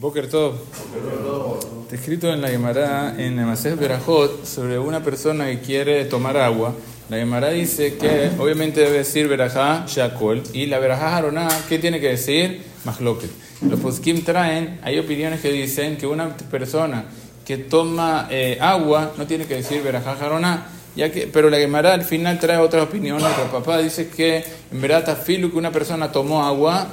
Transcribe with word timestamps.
Boker 0.00 0.28
Tov. 0.28 0.54
Está 1.82 1.96
escrito 1.96 2.32
en 2.32 2.40
la 2.40 2.50
Gemara, 2.50 3.16
en 3.18 3.34
Masej 3.44 3.74
Berajot, 3.74 4.44
sobre 4.44 4.78
una 4.78 5.02
persona 5.02 5.46
que 5.46 5.58
quiere 5.58 6.04
tomar 6.04 6.36
agua. 6.36 6.72
La 7.08 7.16
Gemara 7.16 7.50
dice 7.50 7.96
que 7.96 8.30
obviamente 8.38 8.80
debe 8.80 8.98
decir 8.98 9.26
Berajá 9.26 9.86
Shakol 9.88 10.44
y 10.52 10.66
la 10.66 10.78
Berajá 10.78 11.16
Haroná, 11.16 11.48
¿qué 11.68 11.80
tiene 11.80 11.98
que 11.98 12.10
decir? 12.10 12.62
Mahloket. 12.84 13.28
Los 13.68 13.80
poskim 13.80 14.22
traen, 14.22 14.78
hay 14.84 15.00
opiniones 15.00 15.40
que 15.40 15.50
dicen 15.50 15.96
que 15.96 16.06
una 16.06 16.36
persona 16.36 17.06
que 17.44 17.56
toma 17.56 18.28
eh, 18.30 18.56
agua 18.60 19.14
no 19.18 19.26
tiene 19.26 19.46
que 19.46 19.56
decir 19.56 19.82
Berajá 19.82 20.12
Haroná. 20.12 20.68
Ya 20.94 21.10
que, 21.10 21.26
pero 21.26 21.50
la 21.50 21.58
Gemara 21.58 21.94
al 21.94 22.04
final 22.04 22.38
trae 22.38 22.58
otra 22.58 22.84
opinión. 22.84 23.20
El 23.20 23.50
papá 23.50 23.78
dice 23.78 24.08
que 24.08 24.44
en 24.70 24.80
verdad 24.80 25.20
filo 25.20 25.50
que 25.50 25.58
una 25.58 25.72
persona 25.72 26.12
tomó 26.12 26.44
agua 26.44 26.86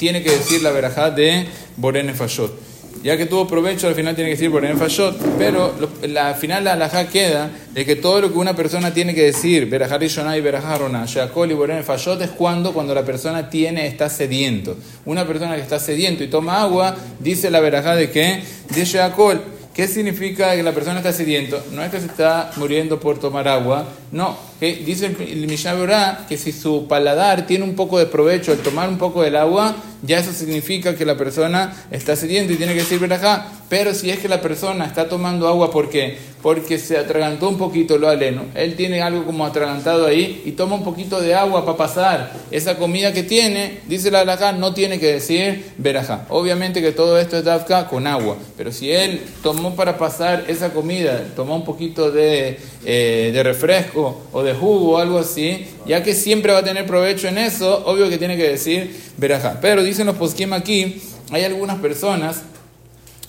tiene 0.00 0.22
que 0.22 0.30
decir 0.30 0.62
la 0.62 0.70
verajá 0.70 1.10
de 1.10 1.46
Borene 1.76 2.14
Fashot. 2.14 2.58
Ya 3.04 3.18
que 3.18 3.26
tuvo 3.26 3.46
provecho, 3.46 3.86
al 3.86 3.94
final 3.94 4.14
tiene 4.14 4.30
que 4.30 4.36
decir 4.36 4.48
Borene 4.48 4.74
Fashot, 4.74 5.14
pero 5.36 5.74
al 6.18 6.34
final 6.36 6.64
la 6.64 6.72
alajá 6.72 7.06
queda 7.06 7.50
de 7.74 7.84
que 7.84 7.96
todo 7.96 8.22
lo 8.22 8.32
que 8.32 8.38
una 8.38 8.56
persona 8.56 8.94
tiene 8.94 9.14
que 9.14 9.24
decir, 9.24 9.68
verajá 9.68 9.98
Rishonah 9.98 10.38
y 10.38 10.40
verajá 10.40 10.78
Roná, 10.78 11.04
Shakol 11.04 11.50
y 11.50 11.54
Borene 11.54 11.82
Fashot, 11.82 12.22
es 12.22 12.30
cuando, 12.30 12.72
cuando 12.72 12.94
la 12.94 13.04
persona 13.04 13.50
tiene, 13.50 13.86
está 13.86 14.08
sediento. 14.08 14.74
Una 15.04 15.26
persona 15.26 15.54
que 15.56 15.62
está 15.62 15.78
sediento 15.78 16.24
y 16.24 16.28
toma 16.28 16.62
agua, 16.62 16.96
dice 17.18 17.50
la 17.50 17.60
verajá 17.60 17.94
de 17.94 18.10
que, 18.10 18.42
de 18.74 18.84
Shakol. 18.86 19.42
¿Qué 19.74 19.86
significa 19.86 20.56
que 20.56 20.62
la 20.62 20.72
persona 20.72 20.96
está 20.96 21.12
sediento? 21.12 21.62
No 21.72 21.84
es 21.84 21.90
que 21.90 22.00
se 22.00 22.06
está 22.06 22.52
muriendo 22.56 22.98
por 22.98 23.18
tomar 23.18 23.46
agua, 23.48 23.86
no. 24.12 24.49
Dice 24.60 25.06
el 25.06 25.46
Mishnah 25.46 26.26
que 26.28 26.36
si 26.36 26.52
su 26.52 26.86
paladar 26.86 27.46
tiene 27.46 27.64
un 27.64 27.74
poco 27.74 27.98
de 27.98 28.04
provecho 28.04 28.52
al 28.52 28.58
tomar 28.58 28.90
un 28.90 28.98
poco 28.98 29.22
del 29.22 29.36
agua, 29.36 29.74
ya 30.02 30.18
eso 30.18 30.32
significa 30.32 30.94
que 30.94 31.04
la 31.04 31.16
persona 31.16 31.74
está 31.90 32.16
sediento 32.16 32.52
y 32.52 32.56
tiene 32.56 32.74
que 32.74 32.80
decir 32.80 33.00
acá. 33.12 33.46
Pero 33.68 33.94
si 33.94 34.10
es 34.10 34.18
que 34.18 34.28
la 34.28 34.40
persona 34.40 34.84
está 34.84 35.08
tomando 35.08 35.46
agua, 35.46 35.70
¿por 35.70 35.90
qué? 35.90 36.18
Porque 36.42 36.78
se 36.78 36.98
atragantó 36.98 37.48
un 37.48 37.56
poquito 37.56 37.98
lo 37.98 38.08
aleno. 38.08 38.42
Él 38.54 38.74
tiene 38.74 39.00
algo 39.00 39.24
como 39.24 39.46
atragantado 39.46 40.06
ahí 40.06 40.42
y 40.44 40.52
toma 40.52 40.74
un 40.74 40.82
poquito 40.82 41.20
de 41.20 41.34
agua 41.34 41.64
para 41.64 41.76
pasar 41.76 42.32
esa 42.50 42.78
comida 42.78 43.12
que 43.12 43.22
tiene, 43.22 43.78
dice 43.86 44.10
la 44.10 44.20
alajá, 44.20 44.52
no 44.52 44.74
tiene 44.74 44.98
que 44.98 45.12
decir 45.12 45.64
verajá. 45.78 46.26
Obviamente 46.30 46.82
que 46.82 46.92
todo 46.92 47.18
esto 47.18 47.36
es 47.36 47.44
dafka 47.44 47.86
con 47.86 48.06
agua, 48.06 48.36
pero 48.56 48.72
si 48.72 48.90
él 48.90 49.22
tomó 49.42 49.76
para 49.76 49.96
pasar 49.98 50.44
esa 50.48 50.72
comida, 50.72 51.26
tomó 51.36 51.54
un 51.54 51.64
poquito 51.64 52.10
de, 52.10 52.58
eh, 52.84 53.30
de 53.32 53.42
refresco 53.42 54.22
o 54.32 54.42
de 54.42 54.49
jugo 54.54 54.92
o 54.92 54.98
algo 54.98 55.18
así, 55.18 55.66
ya 55.86 56.02
que 56.02 56.14
siempre 56.14 56.52
va 56.52 56.58
a 56.58 56.64
tener 56.64 56.86
provecho 56.86 57.28
en 57.28 57.38
eso, 57.38 57.82
obvio 57.86 58.08
que 58.08 58.18
tiene 58.18 58.36
que 58.36 58.48
decir 58.48 58.94
verajá. 59.16 59.58
Pero 59.60 59.82
dicen 59.82 60.06
los 60.06 60.16
posquim 60.16 60.52
aquí, 60.52 61.00
hay 61.30 61.44
algunas 61.44 61.78
personas 61.78 62.42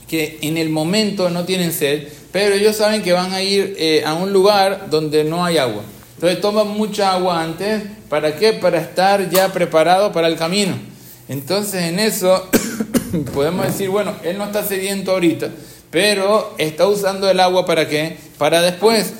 que 0.07 0.39
en 0.41 0.57
el 0.57 0.69
momento 0.69 1.29
no 1.29 1.45
tienen 1.45 1.71
sed, 1.71 2.07
pero 2.31 2.55
ellos 2.55 2.75
saben 2.75 3.01
que 3.01 3.13
van 3.13 3.31
a 3.31 3.41
ir 3.41 3.75
eh, 3.77 4.03
a 4.05 4.13
un 4.13 4.33
lugar 4.33 4.87
donde 4.89 5.23
no 5.23 5.45
hay 5.45 5.57
agua. 5.57 5.83
Entonces 6.15 6.41
toman 6.41 6.67
mucha 6.67 7.13
agua 7.13 7.41
antes, 7.41 7.83
¿para 8.09 8.35
qué? 8.35 8.53
Para 8.53 8.79
estar 8.79 9.29
ya 9.29 9.51
preparado 9.53 10.11
para 10.11 10.27
el 10.27 10.35
camino. 10.35 10.77
Entonces 11.27 11.83
en 11.83 11.99
eso 11.99 12.49
podemos 13.33 13.65
decir, 13.65 13.89
bueno, 13.89 14.15
él 14.23 14.37
no 14.37 14.45
está 14.45 14.63
sediento 14.63 15.11
ahorita, 15.11 15.49
pero 15.89 16.55
está 16.57 16.87
usando 16.87 17.29
el 17.29 17.39
agua 17.39 17.65
para 17.65 17.87
qué? 17.87 18.17
Para 18.37 18.61
después. 18.61 19.13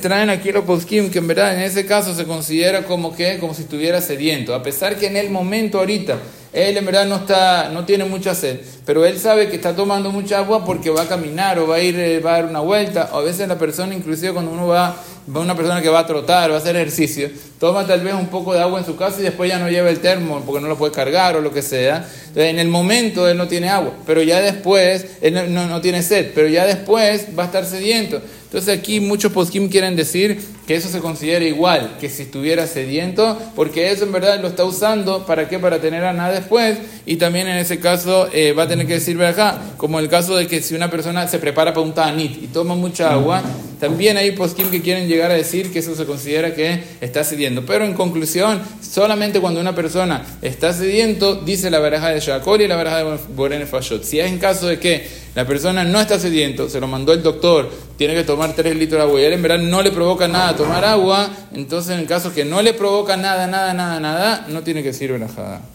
Traen 0.00 0.30
aquí 0.30 0.52
los 0.52 0.64
poskim 0.64 1.10
que 1.10 1.18
en 1.18 1.26
verdad 1.26 1.54
en 1.54 1.62
ese 1.62 1.86
caso 1.86 2.14
se 2.14 2.24
considera 2.24 2.84
como 2.84 3.14
que 3.14 3.38
como 3.38 3.54
si 3.54 3.62
estuviera 3.62 4.00
sediento, 4.00 4.54
a 4.54 4.62
pesar 4.62 4.96
que 4.96 5.06
en 5.06 5.16
el 5.16 5.30
momento 5.30 5.78
ahorita 5.78 6.18
él 6.52 6.76
en 6.76 6.84
verdad 6.84 7.06
no 7.06 7.16
está 7.16 7.70
no 7.70 7.84
tiene 7.84 8.04
mucha 8.04 8.34
sed, 8.34 8.60
pero 8.84 9.04
él 9.04 9.18
sabe 9.18 9.48
que 9.48 9.56
está 9.56 9.74
tomando 9.74 10.10
mucha 10.10 10.38
agua 10.38 10.64
porque 10.64 10.90
va 10.90 11.02
a 11.02 11.08
caminar 11.08 11.58
o 11.58 11.66
va 11.66 11.76
a 11.76 11.80
ir 11.80 11.98
eh, 11.98 12.20
va 12.20 12.34
a 12.34 12.42
dar 12.42 12.46
una 12.46 12.60
vuelta, 12.60 13.10
o 13.12 13.18
a 13.18 13.22
veces 13.22 13.48
la 13.48 13.58
persona 13.58 13.94
inclusive 13.94 14.32
cuando 14.32 14.50
uno 14.50 14.66
va 14.66 14.96
va 15.34 15.40
una 15.40 15.54
persona 15.54 15.80
que 15.80 15.88
va 15.88 16.00
a 16.00 16.06
trotar, 16.06 16.50
va 16.50 16.56
a 16.56 16.58
hacer 16.58 16.74
ejercicio, 16.76 17.30
toma 17.58 17.86
tal 17.86 18.00
vez 18.00 18.14
un 18.14 18.26
poco 18.26 18.52
de 18.52 18.60
agua 18.60 18.80
en 18.80 18.86
su 18.86 18.96
casa 18.96 19.20
y 19.20 19.22
después 19.22 19.48
ya 19.48 19.58
no 19.58 19.68
lleva 19.68 19.88
el 19.88 20.00
termo 20.00 20.42
porque 20.44 20.60
no 20.60 20.68
lo 20.68 20.76
puede 20.76 20.92
cargar 20.92 21.36
o 21.36 21.40
lo 21.40 21.52
que 21.52 21.62
sea. 21.62 22.08
Entonces, 22.28 22.50
en 22.50 22.58
el 22.58 22.68
momento 22.68 23.28
él 23.28 23.36
no 23.36 23.46
tiene 23.46 23.68
agua, 23.68 23.92
pero 24.06 24.22
ya 24.22 24.40
después, 24.40 25.06
él 25.20 25.54
no, 25.54 25.66
no 25.66 25.80
tiene 25.80 26.02
sed, 26.02 26.32
pero 26.34 26.48
ya 26.48 26.66
después 26.66 27.28
va 27.38 27.44
a 27.44 27.46
estar 27.46 27.64
sediento. 27.64 28.20
Entonces 28.44 28.78
aquí 28.78 29.00
muchos 29.00 29.32
poskim 29.32 29.70
quieren 29.70 29.96
decir 29.96 30.38
que 30.66 30.74
eso 30.74 30.90
se 30.90 30.98
considera 31.00 31.42
igual 31.42 31.96
que 31.98 32.10
si 32.10 32.24
estuviera 32.24 32.66
sediento, 32.66 33.40
porque 33.56 33.90
eso 33.90 34.04
en 34.04 34.12
verdad 34.12 34.40
lo 34.42 34.48
está 34.48 34.64
usando 34.64 35.24
para 35.24 35.48
qué, 35.48 35.58
para 35.58 35.80
tener 35.80 36.04
a 36.04 36.12
nada 36.12 36.36
después, 36.42 36.78
y 37.06 37.16
también 37.16 37.48
en 37.48 37.56
ese 37.56 37.80
caso 37.80 38.28
eh, 38.32 38.52
va 38.52 38.64
a 38.64 38.68
tener 38.68 38.86
que 38.86 38.94
decir 38.94 39.20
acá, 39.22 39.60
como 39.76 39.98
el 39.98 40.08
caso 40.08 40.36
de 40.36 40.46
que 40.46 40.60
si 40.60 40.74
una 40.74 40.90
persona 40.90 41.26
se 41.28 41.38
prepara 41.38 41.72
para 41.72 41.84
un 41.84 41.94
tanit 41.94 42.42
y 42.42 42.46
toma 42.48 42.74
mucha 42.74 43.12
agua, 43.12 43.42
también 43.80 44.16
hay 44.16 44.30
poskim 44.30 44.70
que 44.70 44.80
quieren 44.80 45.08
llegar 45.08 45.32
a 45.32 45.34
decir 45.34 45.72
que 45.72 45.80
eso 45.80 45.96
se 45.96 46.04
considera 46.04 46.54
que 46.54 46.84
está 47.00 47.24
sediento. 47.24 47.64
Pero 47.66 47.84
en 47.84 47.94
conclusión, 47.94 48.60
solamente 48.80 49.40
cuando 49.40 49.60
una 49.60 49.74
persona 49.74 50.24
está 50.40 50.72
sediento, 50.72 51.34
dice 51.34 51.68
la 51.68 51.80
baraja 51.80 52.10
de 52.10 52.20
Shakol 52.20 52.60
y 52.60 52.68
la 52.68 52.76
baraja 52.76 52.98
de 52.98 53.18
Borene 53.34 53.66
Fashot. 53.66 54.04
Si 54.04 54.20
es 54.20 54.26
en 54.26 54.38
caso 54.38 54.68
de 54.68 54.78
que 54.78 55.04
la 55.34 55.46
persona 55.46 55.82
no 55.82 56.00
está 56.00 56.20
sediento, 56.20 56.68
se 56.68 56.78
lo 56.78 56.86
mandó 56.86 57.12
el 57.12 57.22
doctor, 57.24 57.70
tiene 57.96 58.14
que 58.14 58.22
tomar 58.22 58.52
3 58.52 58.76
litros 58.76 59.00
de 59.00 59.08
agua 59.08 59.20
y 59.20 59.24
él 59.24 59.32
en 59.32 59.42
verdad 59.42 59.58
no 59.58 59.82
le 59.82 59.90
provoca 59.90 60.28
nada 60.28 60.54
tomar 60.54 60.84
agua, 60.84 61.30
entonces 61.52 61.94
en 61.94 62.00
el 62.00 62.06
caso 62.06 62.32
que 62.32 62.44
no 62.44 62.62
le 62.62 62.74
provoca 62.74 63.16
nada, 63.16 63.46
nada, 63.46 63.74
nada, 63.74 63.98
nada, 63.98 64.46
no 64.48 64.62
tiene 64.62 64.82
que 64.82 64.88
decir 64.88 65.10
verajada. 65.10 65.62